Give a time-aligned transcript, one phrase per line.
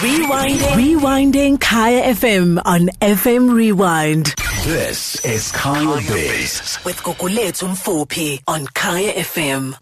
[0.00, 0.76] Rewinding.
[0.76, 4.34] Rewinding Kaya FM on FM Rewind.
[4.64, 6.78] This is Kaya Biz.
[6.84, 9.74] With Gugulethu Mfuphi on Kaya FM.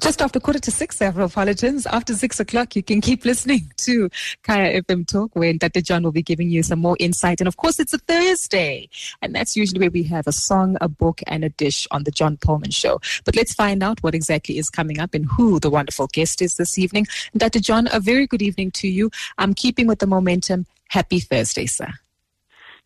[0.00, 1.86] Just after quarter to six, several Afropolitans.
[1.86, 4.08] After six o'clock, you can keep listening to
[4.44, 5.80] Kaya FM Talk, where Dr.
[5.80, 7.40] John will be giving you some more insight.
[7.40, 8.88] And of course, it's a Thursday,
[9.22, 12.10] and that's usually where we have a song, a book, and a dish on the
[12.10, 13.00] John Perlman Show.
[13.24, 16.56] But let's find out what exactly is coming up and who the wonderful guest is
[16.56, 17.06] this evening.
[17.36, 17.60] Dr.
[17.60, 19.10] John, a very good evening to you.
[19.36, 20.66] I'm keeping with the momentum.
[20.88, 21.92] Happy Thursday, sir.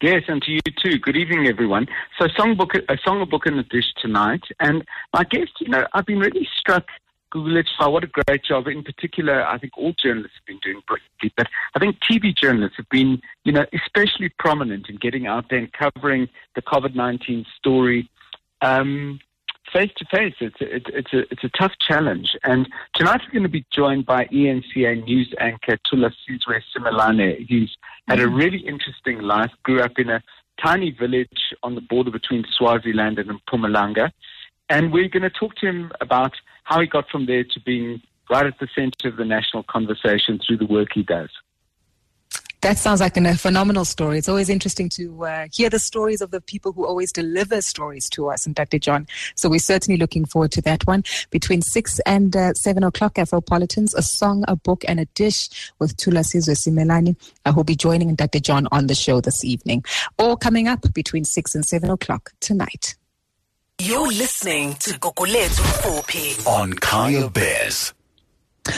[0.01, 0.99] Yes, and to you too.
[0.99, 1.87] Good evening, everyone.
[2.19, 4.43] So, songbook, a song, a book, and a dish tonight.
[4.59, 6.87] And my guest, you know, I've been really struck
[7.33, 8.67] Gugu what a great job.
[8.67, 12.77] In particular, I think all journalists have been doing brilliantly, but I think TV journalists
[12.77, 18.11] have been, you know, especially prominent in getting out there and covering the COVID-19 story
[18.61, 19.19] um,
[19.73, 20.35] face to face.
[20.41, 22.37] It's a, it's a it's a tough challenge.
[22.45, 27.47] And tonight we're going to be joined by eNCA news anchor Thulasizwe Simelane.
[27.49, 27.71] He's
[28.09, 28.37] had a mm.
[28.37, 29.51] really interesting life.
[29.63, 30.23] Grew up in a
[30.63, 34.11] tiny village on the border between Swaziland and Mpumalanga.
[34.69, 36.33] And we're going to talk to him about
[36.65, 38.01] how he got from there to being
[38.31, 41.31] right at the center of the national conversation through the work he does.
[42.63, 44.19] That sounds like a phenomenal story.
[44.19, 48.09] It's always interesting to uh, hear the stories of the people who always deliver stories
[48.11, 48.79] to us, and Dr.
[48.79, 49.09] John.
[49.35, 51.03] So we're certainly looking forward to that one.
[51.31, 55.97] Between 6 and uh, 7 o'clock, Afropolitans, a song, a book, and a dish with
[55.97, 58.39] Thulasizwe Simelane, uh, who'll be joining Dr.
[58.39, 59.85] John on the show this evening.
[60.17, 62.95] All coming up between 6 and 7 o'clock tonight.
[63.81, 67.93] You're listening to Gugulethu Mfuphi on Kaya Biz.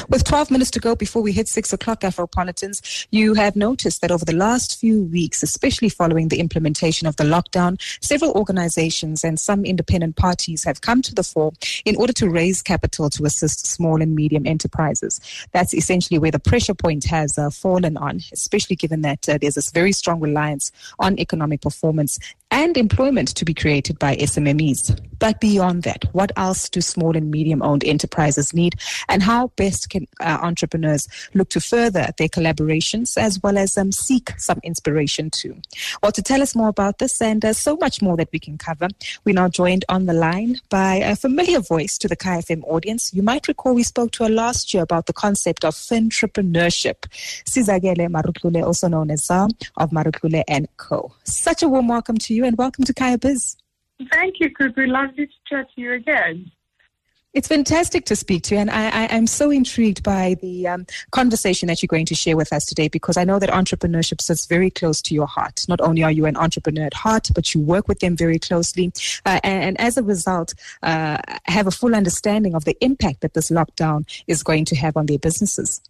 [0.09, 4.11] With 12 minutes to go before we hit 6 o'clock, Afropolitans, you have noticed that
[4.11, 9.39] over the last few weeks, especially following the implementation of the lockdown, several organizations and
[9.39, 11.53] some independent parties have come to the fore
[11.85, 15.21] in order to raise capital to assist small and medium enterprises.
[15.53, 19.57] That's essentially where the pressure point has uh, fallen on, especially given that uh, there's
[19.57, 22.19] this very strong reliance on economic performance
[22.55, 24.97] and employment to be created by SMMEs.
[25.19, 28.75] But beyond that, what else do small and medium owned enterprises need
[29.09, 33.91] and how best can uh, entrepreneurs look to further their collaborations as well as um,
[33.91, 35.57] seek some inspiration too?
[36.03, 38.59] Well, to tell us more about this and uh, so much more that we can
[38.59, 38.89] cover,
[39.25, 43.13] we're now joined on the line by a familiar voice to the KFM audience.
[43.15, 47.07] You might recall we spoke to her last year about the concept of entrepreneurship.
[47.47, 51.13] Sizakele Marutlule, also known as Zam of Marutlulle and Co.
[51.25, 53.57] Such a warm welcome to you and welcome to Kaya Biz.
[54.11, 54.89] Thank you, Gugu.
[54.89, 56.51] Lovely to chat to you again.
[57.33, 61.67] It's fantastic to speak to you, and I, am so intrigued by the um, conversation
[61.67, 64.71] that you're going to share with us today because I know that entrepreneurship sits very
[64.71, 65.65] close to your heart.
[65.69, 68.93] Not only are you an entrepreneur at heart, but you work with them very closely,
[69.27, 73.35] uh, and, and, as a result, uh, have a full understanding of the impact that
[73.35, 75.81] this lockdown is going to have on their businesses.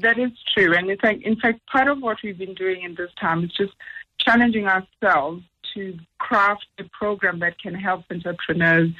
[0.00, 2.94] That is true, and in fact, in fact, part of what we've been doing in
[2.94, 3.72] this time is just
[4.18, 5.44] challenging ourselves
[5.74, 8.90] to craft a program that can help entrepreneurs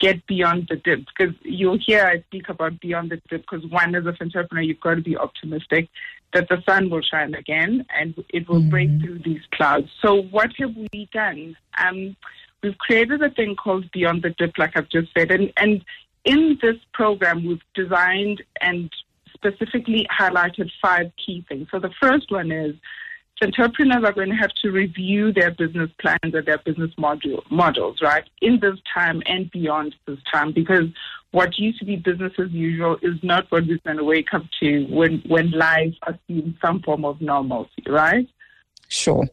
[0.00, 1.04] get beyond the dip.
[1.06, 4.80] Because you'll hear I speak about beyond the dip because one, as an entrepreneur, you've
[4.80, 5.88] got to be optimistic
[6.34, 8.70] that the sun will shine again and it will mm-hmm.
[8.70, 9.88] break through these clouds.
[10.02, 11.56] So what have we done?
[11.82, 12.16] Um,
[12.62, 15.30] we've created a thing called Beyond the Dip, like I've just said.
[15.30, 15.84] And, and
[16.24, 18.90] in this program, we've designed and
[19.32, 21.68] specifically highlighted five key things.
[21.70, 22.74] So the first one is
[23.42, 28.00] entrepreneurs are going to have to review their business plans and their business module, models,
[28.02, 30.86] right, in this time and beyond this time, because
[31.30, 34.44] what used to be business as usual is not what we're going to wake up
[34.60, 38.28] to when, when life assumes some form of normalcy, right?
[38.88, 39.26] Sure.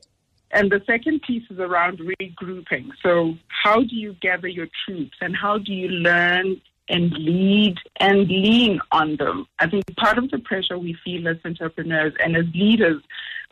[0.52, 2.90] And the second piece is around regrouping.
[3.04, 8.28] So, how do you gather your troops and how do you learn and lead and
[8.28, 9.48] lean on them?
[9.60, 13.02] I think part of the pressure we feel as entrepreneurs and as leaders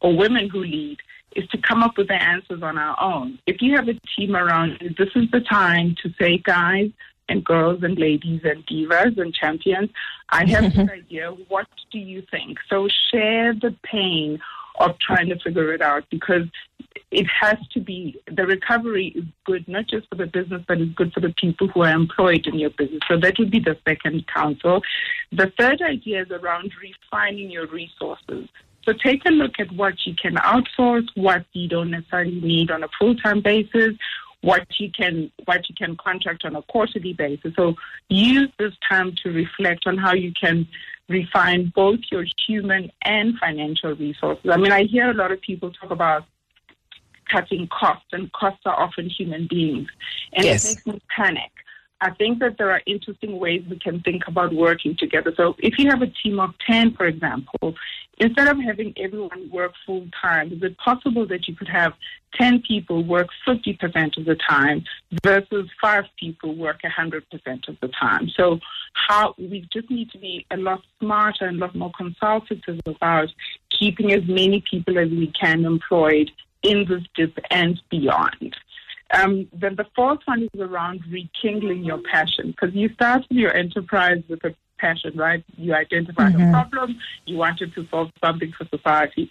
[0.04, 0.98] or women who lead
[1.36, 3.40] is to come up with the answers on our own.
[3.48, 6.92] If you have a team around you, this is the time to say, guys
[7.30, 9.90] and girls and ladies and divas and champions,
[10.30, 11.32] I have this idea.
[11.48, 12.60] What do you think?
[12.70, 14.40] So share the pain
[14.80, 16.44] of trying to figure it out because
[17.12, 20.94] it has to be the recovery is good not just for the business but it's
[20.96, 23.78] good for the people who are employed in your business so that would be the
[23.88, 24.82] second counsel
[25.32, 28.48] the third idea is around refining your resources
[28.86, 32.84] so take a look at what you can outsource, what you don't necessarily need on
[32.84, 33.96] a full-time basis,
[34.42, 37.54] what you can what you can contract on a quarterly basis.
[37.56, 37.76] So
[38.10, 40.68] use this time to reflect on how you can
[41.08, 44.52] refine both your human and financial resources.
[44.52, 46.26] I mean, I hear a lot of people talk about
[47.30, 49.88] cutting costs, and costs are often human beings,
[50.34, 50.66] and yes.
[50.66, 51.52] it makes me panic.
[52.04, 55.34] I think that there are interesting ways we can think about working together.
[55.38, 57.76] So if you have a team of 10, for example,
[58.18, 61.94] instead of having everyone work full time, is it possible that you could have
[62.36, 64.84] 10 people work 50% of the time
[65.24, 67.22] versus five people work 100%
[67.70, 68.28] of the time?
[68.36, 68.60] So
[69.08, 73.30] how we just need to be a lot smarter and a lot more consultative about
[73.80, 76.32] keeping as many people as we can employed
[76.64, 78.56] in this dip and beyond.
[79.14, 84.24] Um, then the fourth one is around rekindling your passion because you started your enterprise
[84.28, 85.44] with a passion, right?
[85.56, 86.50] You identified Mhm.
[86.50, 89.30] a problem, you wanted to solve something for society.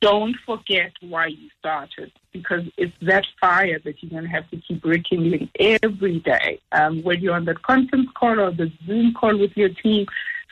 [0.00, 4.56] Don't forget why you started because it's that fire that you're going to have to
[4.58, 6.60] keep rekindling every day.
[6.70, 10.06] Um, when you're on that conference call or the Zoom call with your team,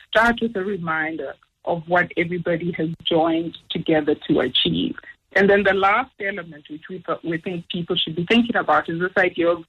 [0.09, 4.97] start with a reminder of what everybody has joined together to achieve.
[5.33, 8.99] And then the last element, which we we think people should be thinking about, is
[8.99, 9.63] this idea of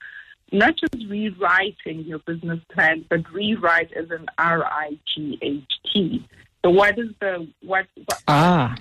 [0.52, 6.26] not just rewriting your business plan, but rewrite as an R I G H T.
[6.64, 7.87] So what is the what?
[8.06, 8.75] what Ah.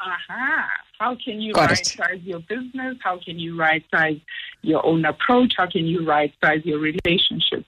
[0.00, 0.68] Aha.
[0.98, 2.98] How can you Got right size your business?
[3.02, 4.18] How can you right size
[4.62, 5.54] your own approach?
[5.56, 7.64] How can you right size your relationship?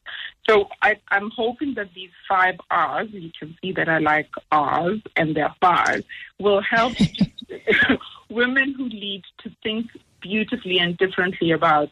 [0.48, 5.00] So I, I'm hoping that these five R's, you can see that I like R's
[5.16, 6.02] and they're bars,
[6.38, 6.94] will help
[8.36, 9.86] women who lead to think
[10.20, 11.88] beautifully and differently about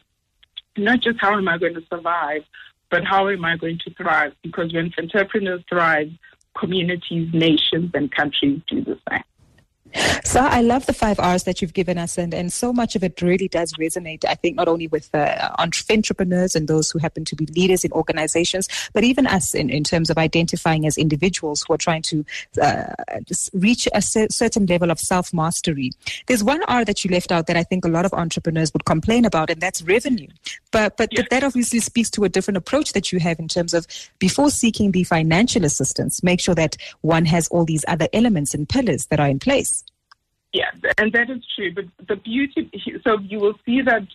[0.77, 2.43] not just how am I going to survive,
[2.91, 4.33] but how am I going to thrive?
[4.43, 6.11] Because when entrepreneurs thrive,
[6.57, 9.23] communities, nations, and countries do the same.
[10.25, 13.03] So I love the five R's that you've given us, and, and so much of
[13.03, 14.25] it really does resonate.
[14.25, 17.91] I think not only with uh, entrepreneurs and those who happen to be leaders in
[17.93, 22.25] organizations, but even us in, in terms of identifying as individuals who are trying to
[22.61, 22.87] uh,
[23.53, 25.91] reach a cer- certain level of self mastery.
[26.27, 28.83] There's one R that you left out that I think a lot of entrepreneurs would
[28.85, 30.27] complain about, and that's revenue.
[30.71, 31.23] But but Yeah.
[31.29, 33.87] that obviously speaks to a different approach that you have in terms of
[34.19, 38.67] before seeking the financial assistance, make sure that one has all these other elements and
[38.67, 39.84] pillars that are in place.
[40.55, 41.73] Yeah, and that is true.
[41.73, 42.71] But the beauty,
[43.03, 44.07] so you will see that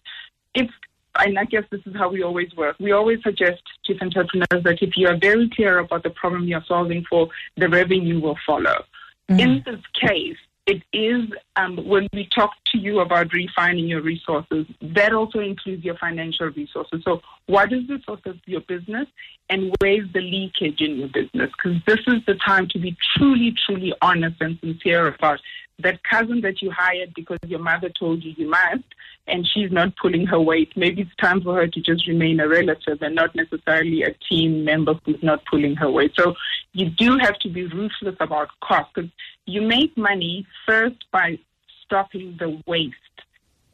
[0.54, 0.70] if,
[1.18, 2.76] and I guess this is how we always work.
[2.80, 6.64] We always suggest to entrepreneurs that if you are very clear about the problem you're
[6.66, 7.28] solving for,
[7.58, 8.84] the revenue will follow.
[9.28, 14.66] In this case, it is um, when we talk to you about refining your resources,
[14.80, 17.02] that also includes your financial resources.
[17.04, 19.06] So, what is the source of your business
[19.48, 21.50] and where's the leakage in your business?
[21.56, 25.40] Because this is the time to be truly, truly honest and sincere about
[25.82, 28.84] that cousin that you hired because your mother told you you must
[29.26, 30.72] and she's not pulling her weight.
[30.76, 34.64] Maybe it's time for her to just remain a relative and not necessarily a team
[34.64, 36.12] member who's not pulling her weight.
[36.18, 36.34] So
[36.72, 39.10] you do have to be ruthless about cost because
[39.46, 41.38] you make money first by
[41.84, 42.94] stopping the waste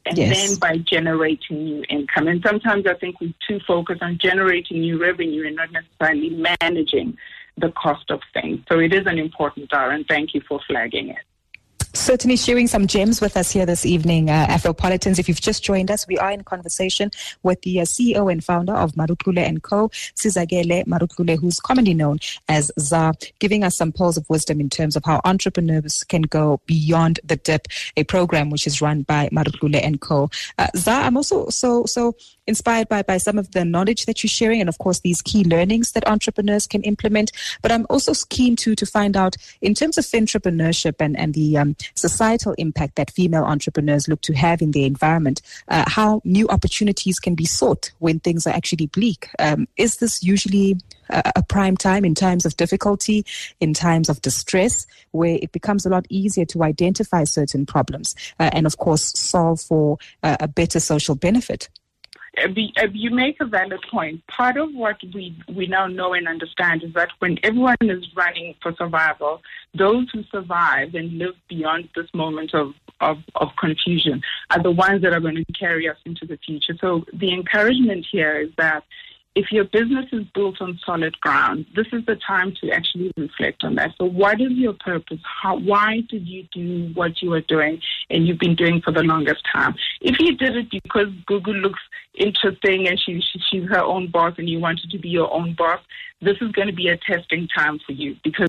[0.06, 0.34] and Yes.
[0.34, 2.28] then by generating new income.
[2.28, 6.30] And sometimes I think we're too focused on generating new revenue and not necessarily
[6.60, 7.16] managing
[7.56, 8.60] the cost of things.
[8.70, 11.24] So it is an important R, and thank you for flagging it.
[11.96, 15.18] Certainly sharing some gems with us here this evening, uh, Afropolitans.
[15.18, 17.10] If you've just joined us, we are in conversation
[17.42, 22.18] with the uh, CEO and founder of Marutlulle & Co., Sizakele Marutlule, who's commonly known
[22.50, 26.60] as ZA, giving us some pearls of wisdom in terms of how entrepreneurs can go
[26.66, 27.66] beyond the dip,
[27.96, 30.28] a program which is run by Marutlulle & Co.
[30.58, 32.14] Uh, ZA, I'm also so, so
[32.46, 35.44] inspired by, by some of the knowledge that you're sharing and, of course, these key
[35.44, 37.32] learnings that entrepreneurs can implement.
[37.62, 41.56] But I'm also keen to, to find out, in terms of entrepreneurship and, and the
[41.56, 46.48] um, societal impact that female entrepreneurs look to have in their environment, uh, how new
[46.48, 49.28] opportunities can be sought when things are actually bleak.
[49.38, 50.76] Um, is this usually
[51.10, 53.24] a, prime time in times of difficulty,
[53.60, 58.50] in times of distress, where it becomes a lot easier to identify certain problems uh,
[58.52, 61.68] and, of course, solve for uh, a better social benefit?
[62.92, 64.26] You make a valid point.
[64.26, 68.54] Part of what we, we now know and understand is that when everyone is running
[68.62, 69.42] for survival,
[69.74, 75.02] those who survive and live beyond this moment of, of, of confusion are the ones
[75.02, 76.74] that are going to carry us into the future.
[76.80, 78.84] So the encouragement here is that
[79.36, 83.62] if your business is built on solid ground, this is the time to actually reflect
[83.64, 83.92] on that.
[83.98, 85.18] So, what is your purpose?
[85.42, 89.02] How, why did you do what you were doing and you've been doing for the
[89.02, 89.74] longest time?
[90.00, 91.80] If you did it because Gugu looks
[92.14, 95.54] interesting and she, she, she's her own boss and you wanted to be your own
[95.54, 95.80] boss,
[96.22, 98.48] this is going to be a testing time for you because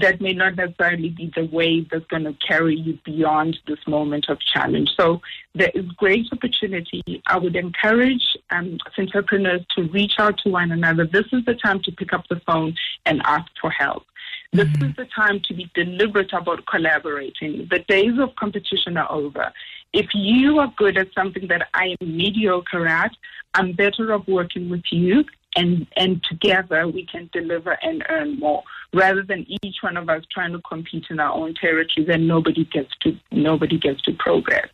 [0.00, 4.26] that may not necessarily be the wave that's going to carry you beyond this moment
[4.28, 4.90] of challenge.
[4.98, 5.20] So
[5.54, 7.02] there is great opportunity.
[7.26, 11.06] I would encourage um, entrepreneurs to reach out to one another.
[11.06, 12.74] This is the time to pick up the phone
[13.06, 14.04] and ask for help.
[14.52, 17.66] This is the time to be deliberate about collaborating.
[17.70, 19.52] The days of competition are over.
[19.92, 23.10] If you are good at something that I am mediocre at,
[23.54, 25.24] I'm better off working with you
[25.58, 28.62] and and together we can deliver and earn more
[28.92, 32.64] rather than each one of us trying to compete in our own territories and nobody
[32.64, 34.68] gets to nobody gets to progress.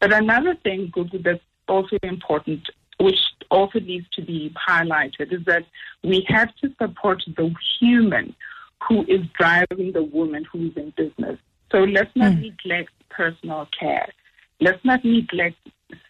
[0.00, 2.68] But another thing, Gugu, that's also important,
[3.00, 3.18] which
[3.50, 5.64] also needs to be highlighted, is that
[6.04, 8.34] we have to support the human
[8.86, 11.38] who is driving the woman who is in business.
[11.72, 12.42] So let's not mm.
[12.42, 14.08] neglect personal care.
[14.60, 15.56] Let's not neglect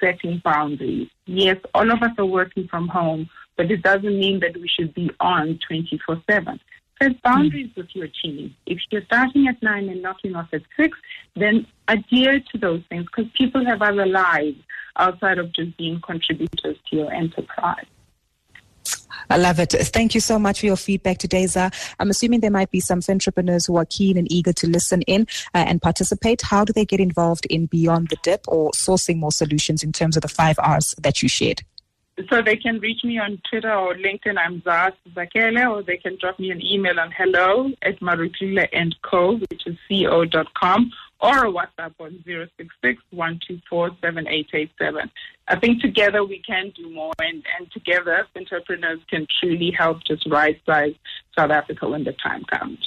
[0.00, 1.08] setting boundaries.
[1.26, 4.94] Yes, all of us are working from home, but it doesn't mean that we should
[4.94, 6.60] be on 24 7.
[7.02, 7.76] Set boundaries mm.
[7.76, 8.54] with your team.
[8.64, 10.96] If you're starting at 9 and knocking off at 6,
[11.34, 14.58] then adhere to those things because people have other lives
[14.96, 17.84] outside of just being contributors to your enterprise.
[19.28, 19.72] I love it.
[19.72, 21.70] Thank you so much for your feedback today, Zah.
[21.98, 25.22] I'm assuming there might be some entrepreneurs who are keen and eager to listen in
[25.54, 26.42] uh, and participate.
[26.42, 30.16] How do they get involved in Beyond the Dip or sourcing more solutions in terms
[30.16, 31.62] of the five R's that you shared?
[32.30, 34.38] So they can reach me on Twitter or LinkedIn.
[34.38, 38.96] I'm Zaz Zakele, or they can drop me an email on hello at Marutlulle and
[39.02, 43.02] Co, which is co.com, or a WhatsApp on 066
[45.48, 50.26] I think together we can do more, and, and together entrepreneurs can truly help just
[50.26, 50.94] right size
[51.36, 52.78] South Africa when the time comes.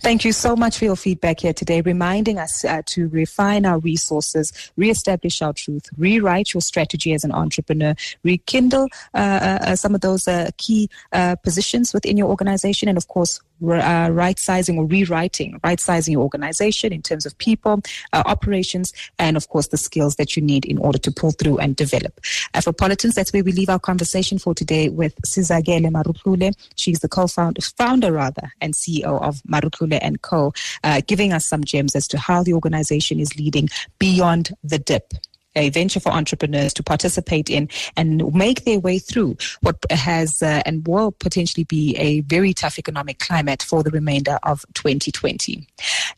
[0.00, 3.78] Thank you so much for your feedback here today, reminding us uh, to refine our
[3.78, 9.94] resources, reestablish our truth, rewrite your strategy as an entrepreneur, rekindle uh, uh, uh some
[9.94, 13.40] of those uh, key uh, positions within your organization, and of course,
[13.72, 18.92] uh, right sizing or rewriting, right sizing your organization in terms of people, uh, operations,
[19.18, 22.20] and of course the skills that you need in order to pull through and develop.
[22.54, 26.52] Afropolitans, that's where we leave our conversation for today with Sizakele Marutlule.
[26.76, 30.52] She's the co-founder, founder rather, and CEO of Marutlulle and Co,
[30.82, 33.68] uh, giving us some gems as to how the organization is leading
[33.98, 35.14] beyond the dip
[35.56, 40.62] a venture for entrepreneurs to participate in and make their way through what has uh,
[40.66, 45.66] and will potentially be a very tough economic climate for the remainder of 2020.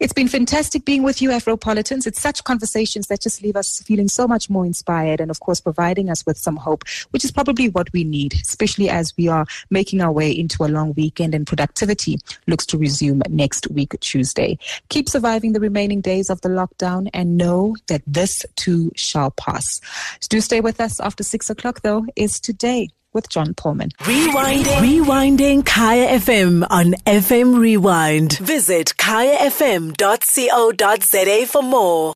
[0.01, 2.07] It's been fantastic being with you, Afropolitans.
[2.07, 5.61] It's such conversations that just leave us feeling so much more inspired and, of course,
[5.61, 9.47] providing us with some hope, which is probably what we need, especially as we are
[9.71, 14.59] making our way into a long weekend and productivity looks to resume next week, Tuesday.
[14.89, 19.81] Keep surviving the remaining days of the lockdown and know that this too shall pass.
[20.29, 23.91] Do stay with us after six o'clock, though, is today with John Perlman.
[24.03, 24.81] Rewinding.
[24.85, 28.39] Rewinding Kaya FM on FM Rewind.
[28.39, 29.97] Visit kayafm.co.za
[31.47, 31.97] for more.